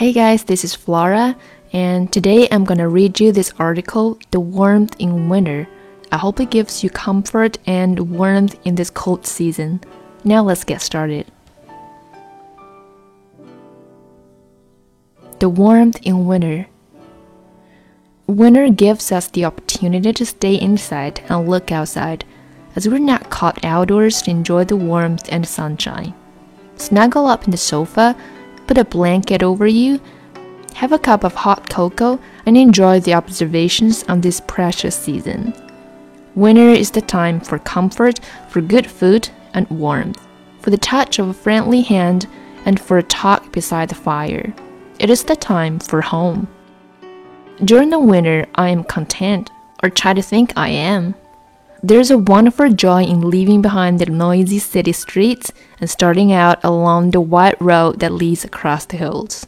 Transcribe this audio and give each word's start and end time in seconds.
Hey 0.00 0.14
guys, 0.14 0.44
this 0.44 0.64
is 0.64 0.74
Flora, 0.74 1.36
and 1.74 2.10
today 2.10 2.48
I'm 2.50 2.64
gonna 2.64 2.88
read 2.88 3.20
you 3.20 3.32
this 3.32 3.52
article, 3.58 4.18
The 4.30 4.40
Warmth 4.40 4.96
in 4.98 5.28
Winter. 5.28 5.68
I 6.10 6.16
hope 6.16 6.40
it 6.40 6.48
gives 6.48 6.82
you 6.82 6.88
comfort 6.88 7.58
and 7.66 8.16
warmth 8.16 8.58
in 8.64 8.76
this 8.76 8.88
cold 8.88 9.26
season. 9.26 9.82
Now 10.24 10.42
let's 10.42 10.64
get 10.64 10.80
started. 10.80 11.30
The 15.38 15.50
warmth 15.50 16.00
in 16.00 16.24
winter. 16.24 16.66
Winter 18.26 18.70
gives 18.70 19.12
us 19.12 19.28
the 19.28 19.44
opportunity 19.44 20.14
to 20.14 20.24
stay 20.24 20.54
inside 20.54 21.20
and 21.28 21.46
look 21.46 21.70
outside, 21.70 22.24
as 22.74 22.88
we're 22.88 23.00
not 23.00 23.28
caught 23.28 23.62
outdoors 23.62 24.22
to 24.22 24.30
enjoy 24.30 24.64
the 24.64 24.76
warmth 24.76 25.28
and 25.30 25.46
sunshine. 25.46 26.14
Snuggle 26.76 27.26
up 27.26 27.44
in 27.44 27.50
the 27.50 27.58
sofa 27.58 28.16
put 28.70 28.78
a 28.78 28.84
blanket 28.84 29.42
over 29.42 29.66
you, 29.66 30.00
have 30.74 30.92
a 30.92 30.98
cup 30.98 31.24
of 31.24 31.34
hot 31.34 31.68
cocoa, 31.68 32.20
and 32.46 32.56
enjoy 32.56 33.00
the 33.00 33.12
observations 33.12 34.04
on 34.04 34.20
this 34.20 34.40
precious 34.42 34.94
season. 34.94 35.52
Winter 36.36 36.68
is 36.68 36.92
the 36.92 37.00
time 37.00 37.40
for 37.40 37.58
comfort, 37.58 38.20
for 38.48 38.60
good 38.60 38.86
food 38.86 39.28
and 39.54 39.68
warmth, 39.70 40.24
for 40.60 40.70
the 40.70 40.78
touch 40.78 41.18
of 41.18 41.26
a 41.26 41.34
friendly 41.34 41.80
hand, 41.80 42.28
and 42.64 42.78
for 42.78 42.98
a 42.98 43.02
talk 43.02 43.50
beside 43.50 43.88
the 43.88 43.96
fire. 43.96 44.54
It 45.00 45.10
is 45.10 45.24
the 45.24 45.34
time 45.34 45.80
for 45.80 46.00
home. 46.00 46.46
During 47.64 47.90
the 47.90 47.98
winter, 47.98 48.46
I 48.54 48.68
am 48.68 48.84
content, 48.84 49.50
or 49.82 49.90
try 49.90 50.14
to 50.14 50.22
think 50.22 50.52
I 50.56 50.68
am. 50.68 51.16
There's 51.82 52.10
a 52.10 52.18
wonderful 52.18 52.70
joy 52.72 53.04
in 53.04 53.30
leaving 53.30 53.62
behind 53.62 53.98
the 53.98 54.06
noisy 54.06 54.58
city 54.58 54.92
streets 54.92 55.50
and 55.80 55.88
starting 55.88 56.30
out 56.30 56.62
along 56.62 57.10
the 57.10 57.22
wide 57.22 57.56
road 57.58 58.00
that 58.00 58.12
leads 58.12 58.44
across 58.44 58.84
the 58.84 58.98
hills. 58.98 59.46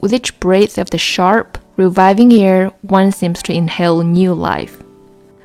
With 0.00 0.14
each 0.14 0.38
breath 0.38 0.78
of 0.78 0.90
the 0.90 0.98
sharp, 0.98 1.58
reviving 1.76 2.32
air, 2.32 2.68
one 2.82 3.10
seems 3.10 3.42
to 3.42 3.52
inhale 3.52 4.04
new 4.04 4.34
life. 4.34 4.80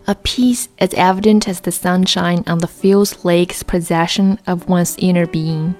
A 0.05 0.13
peace 0.13 0.69
as 0.77 0.93
evident 0.93 1.47
as 1.47 1.61
the 1.61 1.71
sunshine 1.71 2.43
on 2.45 2.59
the 2.59 2.67
fields 2.67 3.25
lakes 3.25 3.63
possession 3.63 4.39
of 4.45 4.69
one's 4.69 4.95
inner 4.99 5.25
being. 5.25 5.75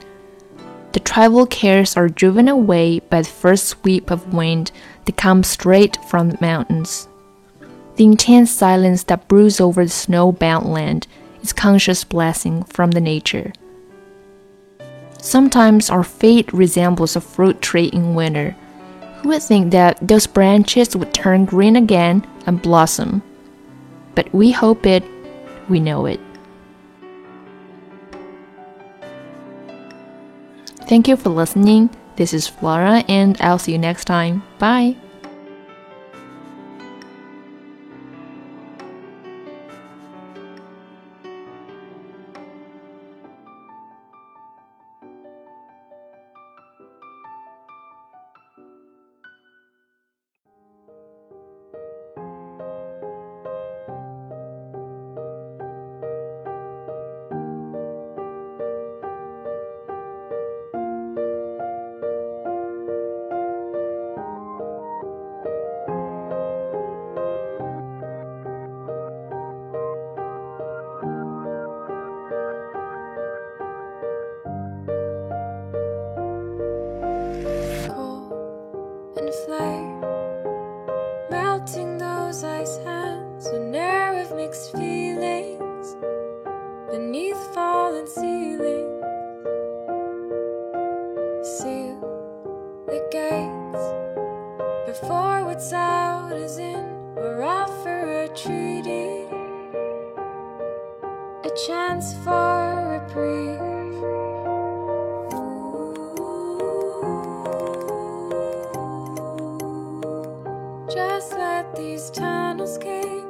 The 0.93 0.99
tribal 0.99 1.45
cares 1.45 1.95
are 1.95 2.09
driven 2.09 2.47
away 2.47 2.99
by 2.99 3.21
the 3.21 3.29
first 3.29 3.67
sweep 3.67 4.09
of 4.09 4.33
wind 4.33 4.71
that 5.05 5.15
comes 5.15 5.45
straight 5.47 5.97
from 6.09 6.31
the 6.31 6.37
mountains. 6.41 7.06
The 7.97 8.05
intense 8.05 8.51
silence 8.51 9.03
that 9.03 9.27
broods 9.27 9.59
over 9.59 9.83
the 9.83 9.89
snow-bound 9.89 10.71
land 10.71 11.07
is 11.41 11.51
conscious 11.51 12.03
blessing 12.03 12.63
from 12.63 12.91
the 12.91 13.01
nature. 13.01 13.51
Sometimes 15.19 15.89
our 15.89 16.03
fate 16.03 16.53
resembles 16.53 17.15
a 17.15 17.21
fruit 17.21 17.59
tree 17.59 17.87
in 17.87 18.13
winter. 18.13 18.55
Who 19.17 19.29
would 19.29 19.41
think 19.41 19.71
that 19.71 19.97
those 19.99 20.27
branches 20.27 20.95
would 20.95 21.11
turn 21.11 21.45
green 21.45 21.75
again 21.75 22.25
and 22.45 22.61
blossom? 22.61 23.23
But 24.13 24.31
we 24.31 24.51
hope 24.51 24.85
it, 24.85 25.03
we 25.67 25.79
know 25.79 26.05
it. 26.05 26.19
Thank 30.87 31.07
you 31.07 31.17
for 31.17 31.29
listening. 31.29 31.89
This 32.15 32.33
is 32.33 32.47
Flora, 32.47 33.03
and 33.09 33.35
I'll 33.41 33.59
see 33.59 33.71
you 33.71 33.79
next 33.79 34.05
time. 34.05 34.43
Bye. 34.59 34.95
Mixed 84.35 84.71
feelings 84.71 85.95
beneath 86.89 87.37
fallen 87.53 88.07
ceilings. 88.07 89.03
Seal 91.45 91.99
the 92.87 92.99
gates 93.11 93.83
before 94.85 95.45
what's 95.45 95.71
out 95.73 96.31
is 96.31 96.57
in, 96.57 96.85
or 97.15 97.43
offer 97.43 98.23
a 98.23 98.27
treaty, 98.29 99.27
a 101.43 101.51
chance 101.67 102.13
for 102.23 102.99
reprieve. 102.99 103.77
Just 110.89 111.33
let 111.33 111.75
these 111.75 112.09
tunnels 112.09 112.77
cave. 112.77 113.26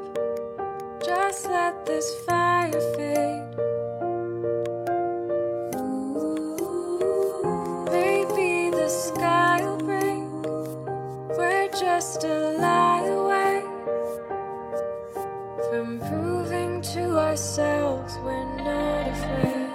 Just 1.07 1.45
let 1.45 1.85
this 1.85 2.15
fire 2.25 2.69
fade. 2.97 3.43
Maybe 7.89 8.71
the 8.75 8.89
sky 8.89 9.61
will 9.61 9.77
break. 9.77 10.27
We're 11.37 11.69
just 11.69 12.25
a 12.25 12.57
lie 12.59 13.05
away 13.07 13.61
from 15.69 15.99
proving 16.09 16.81
to 16.93 17.17
ourselves 17.17 18.13
we're 18.21 18.57
not 18.57 19.07
afraid. 19.07 19.66